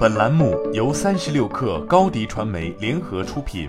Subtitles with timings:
[0.00, 3.68] 本栏目由三十六氪高低传媒联合出品。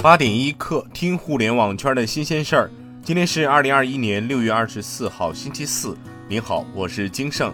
[0.00, 2.70] 八点一刻，听互联网圈的新鲜事儿。
[3.02, 5.98] 今天是二零二一年六月二十四号，星期四。
[6.28, 7.52] 您好，我是金盛。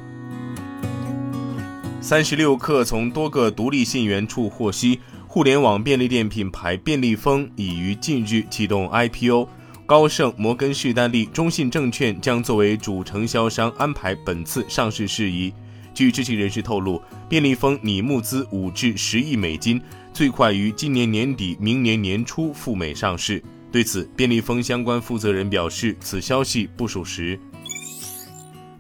[2.03, 9.49] 三十六氪从多个独立信源处获悉，互联网便利店品牌便利蜂已于近日启动 IPO。
[9.91, 15.53] 高盛、摩根士丹利、中信证券将作为主承销商安排本次上市事宜。
[15.93, 23.43] 据知情人士透露，便利蜂拟募资五至十亿美金，最快于今年年底、明年年初赴美上市。
[23.73, 27.37] 对此，便利蜂相关负责人表示，此消息不属实。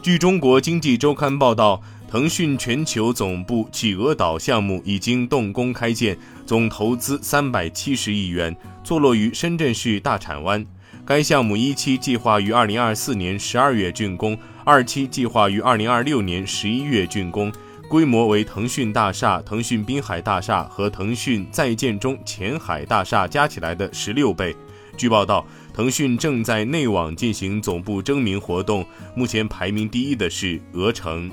[0.00, 10.64] 据中国经济周刊报道，腾讯全球总部企鹅岛项目已经动工开建，总投资三百七十亿元，坐落于深圳市大铲湾。
[11.10, 17.52] 该项目一期计划于二零二四年十二月竣工，二期计划于二零二六年十一月竣工，
[17.88, 24.54] 规模为腾讯大厦、腾讯滨海大厦和腾讯在建中前海大厦加起来的十六倍。
[24.96, 25.44] 据报道，
[25.74, 28.86] 腾讯正在内网进行总部征名活动，
[29.16, 31.28] 目前排名第一的是鹅城。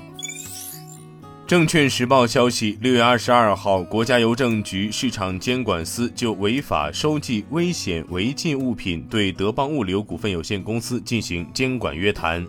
[1.48, 12.46] 证券时报消息，六月二十二号，国家邮政局市场监管司就违法收寄危险违禁物品对德邦物流股份有限公司进行监管约谈。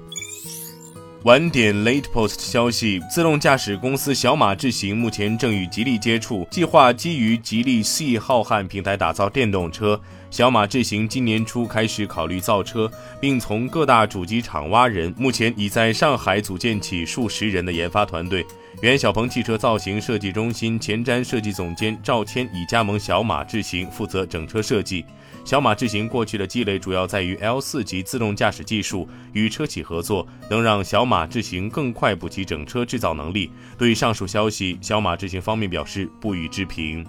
[1.23, 10.02] 晚点 Late Post 消息，自动驾驶公司小马智行目前正与吉利接触，计划基于吉利 C 浩瀚平台打造电动车。
[10.30, 18.45] 小马智行今年初开始考虑造车，并从各大主机厂挖人，目前已在上海组建起数十人的研发团队。
[18.81, 25.03] 原小鹏汽车造型设计中心前瞻设计总监赵谦已加盟小马智行，负责整车设计。
[25.44, 33.52] 小马智行过去的积累主要在于 L 四级自动驾驶技术，与车企合作能让小马智行更快补齐整车制造能力。
[33.77, 37.03] 对上述消息，小马智行方面表示不予置评。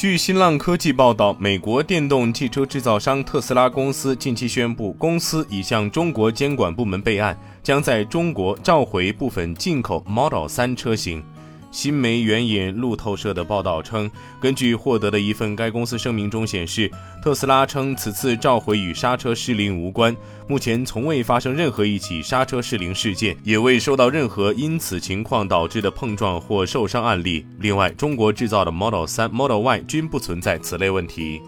[0.00, 11.22] 据新浪科技报道，美国电动汽车制造商特斯拉公司近期宣布，公司已向中国监管部门备案，将在中国召回部分进口 Model 3车型。
[11.70, 14.10] 新媒援引路透社的报道称，
[14.40, 16.90] 根据获得的一份该公司声明中显示，
[17.22, 20.14] 特斯拉称此次召回与刹车失灵无关，
[20.48, 27.46] 目前从未发生任何一起刹车失灵事件，也未收到任何因此情况导致的碰撞或受伤案例。
[27.60, 31.40] 另外，中国制造的 Model 3、Model Y 均不存在此类问题。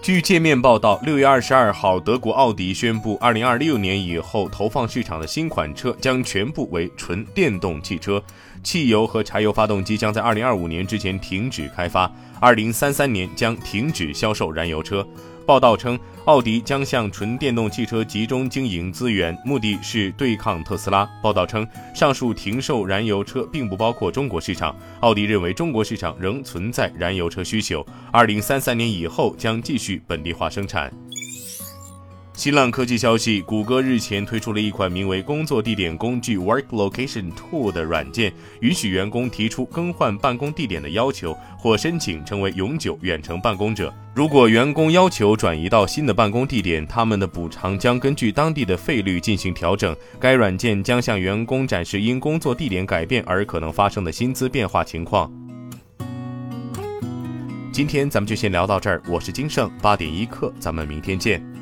[0.00, 8.22] 据界面报道，六月二十二号，德国奥迪宣布，二零二六年以后投放市场的新款车将全部为纯电动汽车，
[8.62, 12.10] 汽油和柴油发动机将在二零二五年之前停止开发，
[12.40, 15.06] 二零三三年将停止销售燃油车。
[15.46, 21.08] 报道称，奥迪将向纯电动汽车集中经营资源，目的是对抗特斯拉。
[21.22, 24.76] 报道称，上述停售燃油车并不包括中国市场。
[25.00, 27.82] 奥迪认为，中国市场仍存在燃油车需求，
[28.12, 30.92] 二零三三年以后将继续本地化生产。
[32.38, 43.92] 新浪科技消息，谷歌日前推出了一款名为“工作地点工具 ”（Work Location Tool） 的软件，允许员工提出更换办公地点的要求，或申请成为永久远程办公者。
[44.14, 49.96] 如果员工要求转移到新的办公地点，他们的补偿将根据当地的费率进行调整。
[50.20, 55.28] 该软件将向员工展示因工作地点改变而可能发生的薪资变化情况。
[57.72, 61.57] 今天咱们就先聊到这儿，我是金盛八点一刻，咱们明天见。